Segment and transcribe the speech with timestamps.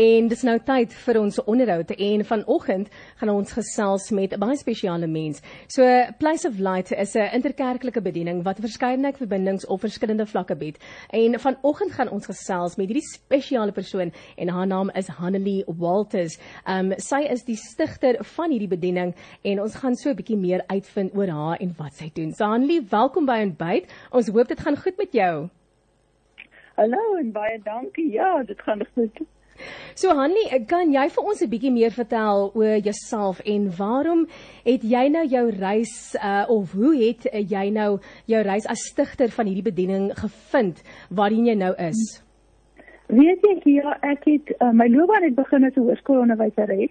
[0.00, 2.86] En dis nou tyd vir ons onderhoud en vanoggend
[3.20, 5.42] gaan ons gesels met 'n baie spesiale mens.
[5.68, 5.82] So
[6.18, 10.78] Place of Light is 'n interkerklike bediening wat verskeidenheid verbindings op verskillende vlakke bied.
[11.10, 16.38] En vanoggend gaan ons gesels met hierdie spesiale persoon en haar naam is Hanelie Walters.
[16.66, 20.62] Um sy is die stigter van hierdie bediening en ons gaan so 'n bietjie meer
[20.66, 22.32] uitvind oor haar en wat sy doen.
[22.32, 23.92] So Hanelie, welkom by Ontbyt.
[24.10, 25.48] Ons hoop dit gaan goed met jou.
[26.76, 28.12] Hallo en baie dankie.
[28.12, 29.20] Ja, dit gaan goed.
[29.94, 34.26] So Hanlie, kan jy vir ons 'n bietjie meer vertel oor jouself en waarom
[34.64, 38.86] het jy nou jou reis uh, of hoe het uh, jy nou jou reis as
[38.92, 42.22] stigter van hierdie bediening gevind waarin jy nou is?
[43.06, 46.90] Weet jy, ja, ek het uh, my loopbaan het begin as 'n hoërskoolonderwyseres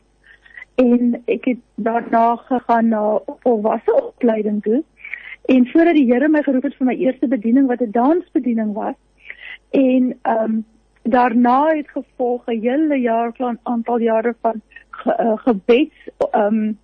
[0.76, 4.84] en ek het daarna gegaan na volwasse opleiding toe.
[5.46, 8.96] En voordat die Here my geroep het vir my eerste bediening wat 'n dansbediening was
[9.72, 10.66] en ehm um,
[11.04, 15.96] daarna het gevolg 'n hele jaar van aantal jare van ge, uh, gebeds
[16.36, 16.78] um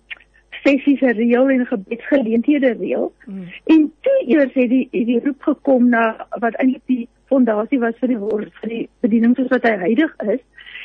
[0.62, 3.12] sessies reël en gebedsgeleenthede reël.
[3.26, 3.44] Mm.
[3.64, 8.08] En toe eers het die die roep gekom na wat eintlik die fondasie was vir
[8.08, 10.40] die woord vir die bediening soos wat hy huidig is.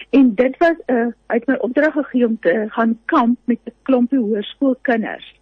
[0.09, 3.73] En dit was 'n uh, uit my opdrag gegee om te gaan kamp met 'n
[3.81, 5.39] klompie hoërskoolkinders.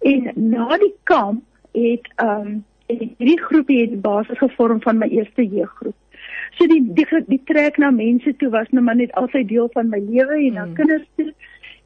[0.00, 1.42] En na die kamp
[1.72, 5.94] het um hierdie groepie het die basis gevorm van my eerste jeuggroep.
[6.50, 9.88] So die die die trek na mense toe was nou maar net altyd deel van
[9.88, 10.74] my lewe en na mm.
[10.74, 11.32] kinders toe.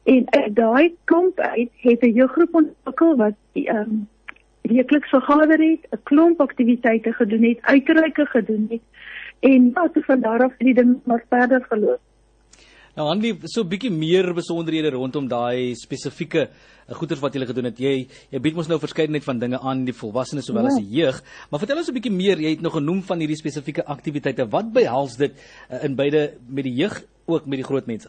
[0.03, 4.07] En uit daai klomp uit het 'n jeuggroep ontwikkel wat ehm um,
[4.61, 8.81] weekliks vergader het, 'n klomp aktiwiteite gedoen het, uitreike gedoen het
[9.39, 11.99] en wat van daar af die ding maar verder geloop.
[12.95, 17.67] Nou Hanlie, so 'n bietjie meer besonderhede rondom daai spesifieke uh, goeters wat jy gedoen
[17.67, 17.77] het.
[17.77, 20.69] Jy jy bied ons nou verskeidenheid van dinge aan die volwassenes sowel ja.
[20.71, 21.19] as die jeug,
[21.51, 22.39] maar vertel ons 'n bietjie meer.
[22.39, 24.47] Jy het nog genoem van hierdie spesifieke aktiwiteite.
[24.47, 28.07] Wat behels dit uh, in beide met die jeug ook met die groot mense?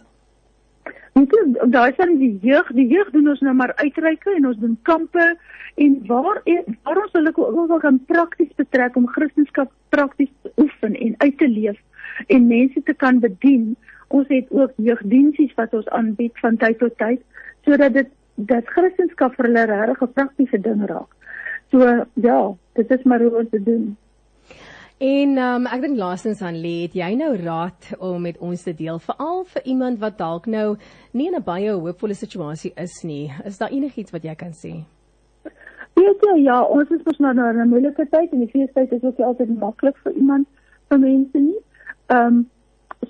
[1.19, 4.59] Dit is daai van die jeug, die jeug doen ons nou maar uitreike en ons
[4.59, 5.37] doen kampe
[5.75, 6.43] en waar
[6.85, 11.39] waar ons hulle ook wel kan prakties betrek om Christendom prakties te oefen en uit
[11.39, 11.83] te leef
[12.29, 13.75] en mense te kan bedien
[14.09, 17.23] Ons het ook jeugdiensies wat ons aanbied van tyd tot tyd
[17.65, 21.11] sodat dit dat Christendom vir hulle regtig 'n praktiese ding raak.
[21.71, 23.97] So ja, dit is maar hoe ons dit doen.
[24.99, 28.73] En um, ek dink laasens aan lê het jy nou raad om met ons te
[28.73, 30.77] deel veral vir iemand wat dalk nou
[31.13, 33.31] nie in 'n baie hoopvolle situasie is nie.
[33.45, 34.73] Is daar enigiets wat jy kan sê?
[35.97, 39.03] Weet jy ja, ons is mos nou in 'n moeilike tyd en die feestyd is
[39.03, 40.47] ook nie altyd maklik vir iemand
[40.89, 41.61] vir mense nie.
[42.07, 42.51] Ehm um,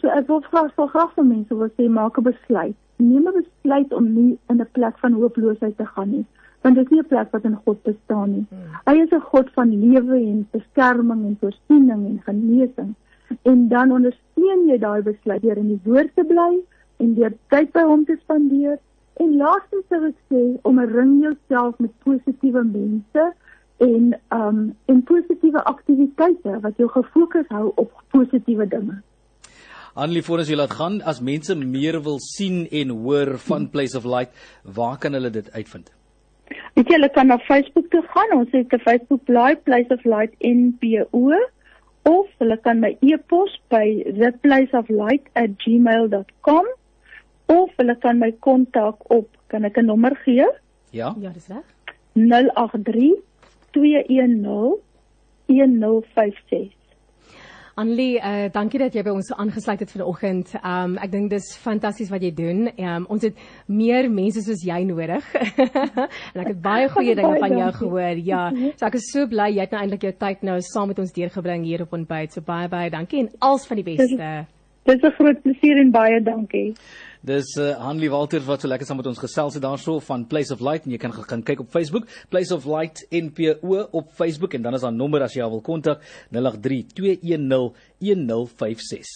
[0.00, 2.76] So ek wil graag vir graag vir mense wil sê maak 'n besluit.
[2.98, 6.24] Neem 'n besluit om nie in 'n plek van hooploosheid te gaan nie,
[6.62, 8.46] want dit is nie 'n plek wat in God bestaan nie.
[8.50, 8.76] Hmm.
[8.86, 12.94] Hy is 'n God van lewe en beskerming en voorsiening en genesing.
[13.42, 16.52] En dan ondersteun jy daai besluit deur in die woord te bly
[16.96, 18.78] en deur tyd by hom te spandeer.
[19.16, 23.32] En laastens sou ek sê om 'n ring jouself met positiewe mense
[23.76, 29.02] en um en positiewe aktiwiteite wat jou gefokus hou op positiewe dinge.
[29.96, 33.96] Annelie voor ons jy laat gaan as mense meer wil sien en hoor van Place
[33.96, 34.28] of Light,
[34.76, 35.88] waar kan hulle dit uitvind?
[36.76, 38.34] Weet jy hulle kan na Facebook toe gaan.
[38.36, 41.32] Ons het 'n Facebook bladsy Place of Light NPO
[42.04, 46.66] of hulle kan my e-pos by theplaceoflight@gmail.com
[47.46, 50.46] of hulle kan my kontak op kan ek 'n nommer gee?
[50.90, 51.14] Ja.
[51.20, 51.64] Ja, dis reg.
[52.12, 53.14] 083
[53.72, 54.80] 210
[55.46, 56.75] 1056
[57.76, 60.54] Annelie, uh, dankie dat jy by ons aangesluit het vanoggend.
[60.64, 62.70] Um ek dink dis fantasties wat jy doen.
[62.80, 63.36] Um ons het
[63.68, 65.26] meer mense soos jy nodig.
[66.32, 68.22] en ek het baie goeie dinge van jou gehoor.
[68.24, 68.46] Ja,
[68.80, 71.12] so ek is so bly jy het nou eintlik jou tyd nou saam met ons
[71.18, 72.32] deurgebring hier op ontbyt.
[72.32, 74.32] So baie baie dankie en als van die beste.
[74.88, 76.72] Dis 'n groot plesier en baie dankie.
[77.26, 80.54] Dis uh, Hanlie Walter wat so lekker saam met ons gesels het daarso van Place
[80.54, 80.84] of Light.
[80.86, 84.54] En jy kan gaan kyk op Facebook Place of Light NPO op Facebook.
[84.54, 87.50] En dan is daar nommer as jy wil kontak 083 210
[87.98, 89.14] 1056